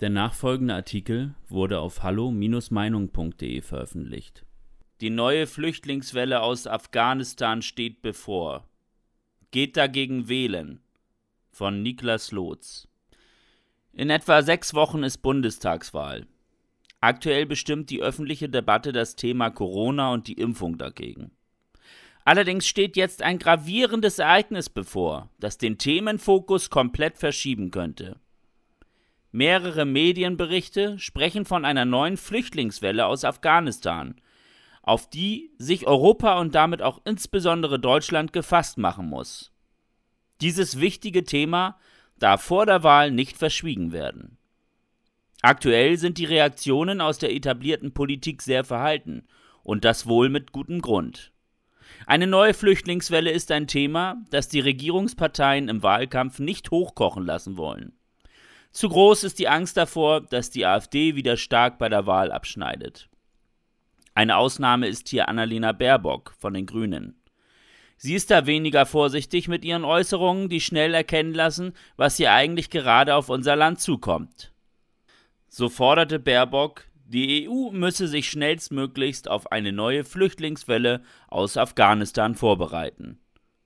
[0.00, 4.44] Der nachfolgende Artikel wurde auf hallo-meinung.de veröffentlicht.
[5.00, 8.68] Die neue Flüchtlingswelle aus Afghanistan steht bevor.
[9.52, 10.80] Geht dagegen wählen.
[11.50, 12.88] Von Niklas Lotz.
[13.94, 16.26] In etwa sechs Wochen ist Bundestagswahl.
[17.00, 21.30] Aktuell bestimmt die öffentliche Debatte das Thema Corona und die Impfung dagegen.
[22.26, 28.20] Allerdings steht jetzt ein gravierendes Ereignis bevor, das den Themenfokus komplett verschieben könnte.
[29.36, 34.14] Mehrere Medienberichte sprechen von einer neuen Flüchtlingswelle aus Afghanistan,
[34.80, 39.52] auf die sich Europa und damit auch insbesondere Deutschland gefasst machen muss.
[40.40, 41.78] Dieses wichtige Thema
[42.18, 44.38] darf vor der Wahl nicht verschwiegen werden.
[45.42, 49.26] Aktuell sind die Reaktionen aus der etablierten Politik sehr verhalten,
[49.62, 51.30] und das wohl mit gutem Grund.
[52.06, 57.92] Eine neue Flüchtlingswelle ist ein Thema, das die Regierungsparteien im Wahlkampf nicht hochkochen lassen wollen.
[58.76, 63.08] Zu groß ist die Angst davor, dass die AfD wieder stark bei der Wahl abschneidet.
[64.12, 67.18] Eine Ausnahme ist hier Annalena Baerbock von den Grünen.
[67.96, 72.68] Sie ist da weniger vorsichtig mit ihren Äußerungen, die schnell erkennen lassen, was hier eigentlich
[72.68, 74.52] gerade auf unser Land zukommt.
[75.48, 83.20] So forderte Baerbock, die EU müsse sich schnellstmöglichst auf eine neue Flüchtlingswelle aus Afghanistan vorbereiten.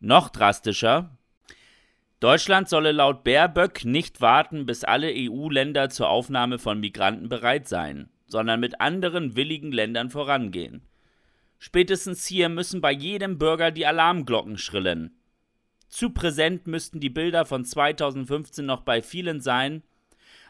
[0.00, 1.18] Noch drastischer,
[2.24, 8.08] Deutschland solle laut Baerböck nicht warten, bis alle EU-Länder zur Aufnahme von Migranten bereit seien,
[8.26, 10.80] sondern mit anderen willigen Ländern vorangehen.
[11.58, 15.18] Spätestens hier müssen bei jedem Bürger die Alarmglocken schrillen.
[15.88, 19.82] Zu präsent müssten die Bilder von 2015 noch bei vielen sein,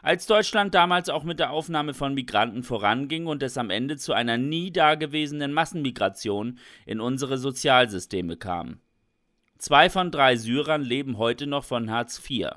[0.01, 4.13] als Deutschland damals auch mit der Aufnahme von Migranten voranging und es am Ende zu
[4.13, 8.79] einer nie dagewesenen Massenmigration in unsere Sozialsysteme kam.
[9.59, 12.49] Zwei von drei Syrern leben heute noch von Hartz IV.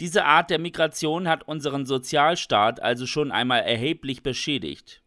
[0.00, 5.02] Diese Art der Migration hat unseren Sozialstaat also schon einmal erheblich beschädigt.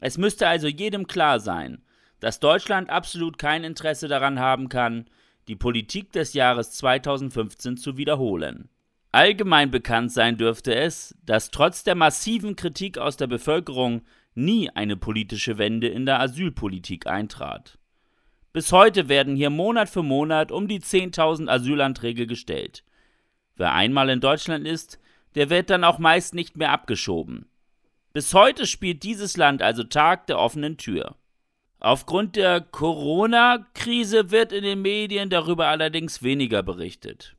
[0.00, 1.82] Es müsste also jedem klar sein,
[2.20, 5.06] dass Deutschland absolut kein Interesse daran haben kann,
[5.48, 8.68] die Politik des Jahres 2015 zu wiederholen.
[9.12, 14.02] Allgemein bekannt sein dürfte es, dass trotz der massiven Kritik aus der Bevölkerung
[14.34, 17.79] nie eine politische Wende in der Asylpolitik eintrat.
[18.52, 22.84] Bis heute werden hier Monat für Monat um die 10.000 Asylanträge gestellt.
[23.56, 24.98] Wer einmal in Deutschland ist,
[25.36, 27.46] der wird dann auch meist nicht mehr abgeschoben.
[28.12, 31.14] Bis heute spielt dieses Land also Tag der offenen Tür.
[31.78, 37.36] Aufgrund der Corona-Krise wird in den Medien darüber allerdings weniger berichtet.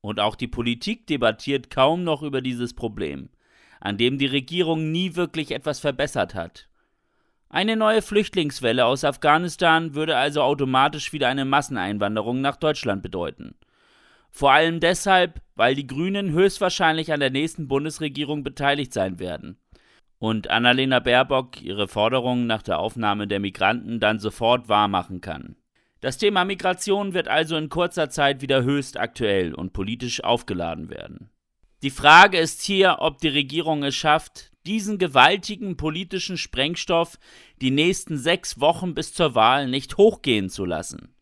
[0.00, 3.28] Und auch die Politik debattiert kaum noch über dieses Problem,
[3.80, 6.67] an dem die Regierung nie wirklich etwas verbessert hat.
[7.50, 13.54] Eine neue Flüchtlingswelle aus Afghanistan würde also automatisch wieder eine Masseneinwanderung nach Deutschland bedeuten.
[14.30, 19.58] Vor allem deshalb, weil die Grünen höchstwahrscheinlich an der nächsten Bundesregierung beteiligt sein werden.
[20.18, 25.56] Und Annalena Baerbock ihre Forderungen nach der Aufnahme der Migranten dann sofort wahrmachen kann.
[26.00, 31.30] Das Thema Migration wird also in kurzer Zeit wieder höchst aktuell und politisch aufgeladen werden.
[31.82, 37.18] Die Frage ist hier, ob die Regierung es schafft, diesen gewaltigen politischen Sprengstoff
[37.60, 41.14] die nächsten sechs Wochen bis zur Wahl nicht hochgehen zu lassen.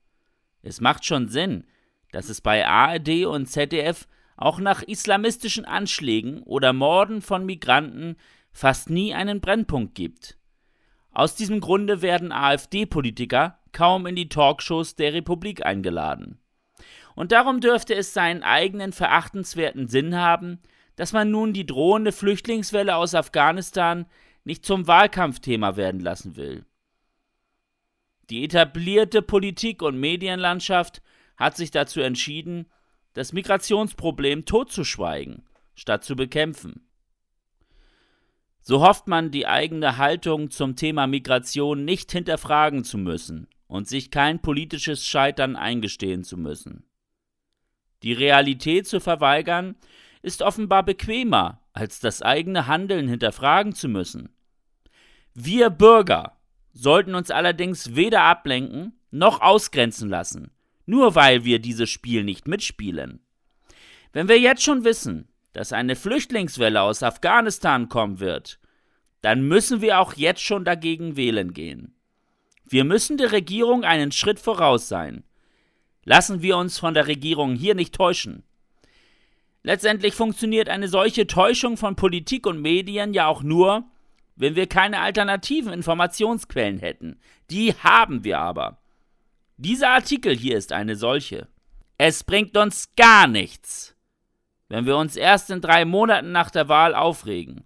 [0.63, 1.65] Es macht schon Sinn,
[2.11, 8.17] dass es bei ARD und ZDF auch nach islamistischen Anschlägen oder Morden von Migranten
[8.51, 10.39] fast nie einen Brennpunkt gibt.
[11.13, 16.39] Aus diesem Grunde werden AfD-Politiker kaum in die Talkshows der Republik eingeladen.
[17.17, 20.61] Und darum dürfte es seinen eigenen verachtenswerten Sinn haben,
[20.95, 24.07] dass man nun die drohende Flüchtlingswelle aus Afghanistan
[24.45, 26.65] nicht zum Wahlkampfthema werden lassen will.
[28.31, 31.03] Die etablierte Politik und Medienlandschaft
[31.37, 32.67] hat sich dazu entschieden,
[33.15, 35.43] das Migrationsproblem totzuschweigen,
[35.75, 36.87] statt zu bekämpfen.
[38.61, 44.11] So hofft man, die eigene Haltung zum Thema Migration nicht hinterfragen zu müssen und sich
[44.11, 46.85] kein politisches Scheitern eingestehen zu müssen.
[48.07, 49.75] Die Realität zu verweigern
[50.23, 54.29] ist offenbar bequemer, als das eigene Handeln hinterfragen zu müssen.
[55.35, 56.37] Wir Bürger
[56.73, 60.53] sollten uns allerdings weder ablenken noch ausgrenzen lassen,
[60.85, 63.19] nur weil wir dieses Spiel nicht mitspielen.
[64.13, 68.61] Wenn wir jetzt schon wissen, dass eine Flüchtlingswelle aus Afghanistan kommen wird,
[69.21, 71.97] dann müssen wir auch jetzt schon dagegen wählen gehen.
[72.69, 75.25] Wir müssen der Regierung einen Schritt voraus sein.
[76.07, 78.45] Lassen wir uns von der Regierung hier nicht täuschen.
[79.65, 83.85] Letztendlich funktioniert eine solche Täuschung von Politik und Medien ja auch nur,
[84.37, 87.19] wenn wir keine alternativen Informationsquellen hätten.
[87.51, 88.79] Die haben wir aber.
[89.57, 91.49] Dieser Artikel hier ist eine solche.
[91.99, 93.97] Es bringt uns gar nichts,
[94.69, 97.65] wenn wir uns erst in drei Monaten nach der Wahl aufregen,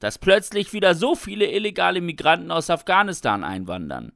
[0.00, 4.10] dass plötzlich wieder so viele illegale Migranten aus Afghanistan einwandern.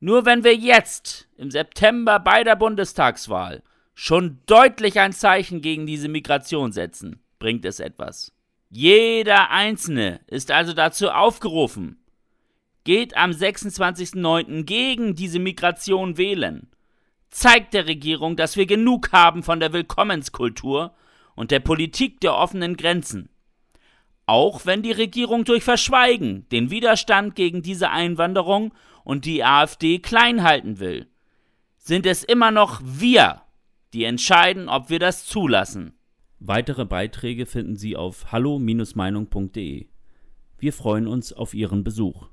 [0.00, 3.62] Nur wenn wir jetzt, im September bei der Bundestagswahl,
[3.94, 8.32] schon deutlich ein Zeichen gegen diese Migration setzen, bringt es etwas.
[8.68, 11.98] Jeder Einzelne ist also dazu aufgerufen,
[12.84, 14.64] geht am 26.09.
[14.64, 16.68] gegen diese Migration wählen.
[17.30, 20.94] Zeigt der Regierung, dass wir genug haben von der Willkommenskultur
[21.34, 23.28] und der Politik der offenen Grenzen.
[24.26, 28.72] Auch wenn die Regierung durch Verschweigen den Widerstand gegen diese Einwanderung
[29.06, 31.06] und die AfD klein halten will,
[31.78, 33.42] sind es immer noch wir,
[33.92, 35.94] die entscheiden, ob wir das zulassen.
[36.40, 39.86] Weitere Beiträge finden Sie auf hallo-meinung.de.
[40.58, 42.26] Wir freuen uns auf Ihren Besuch.